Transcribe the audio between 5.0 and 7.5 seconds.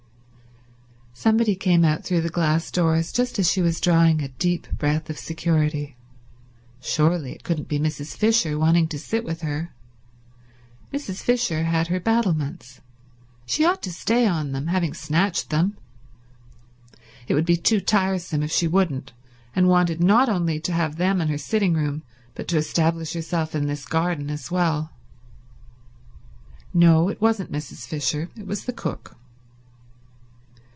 of security. Surely it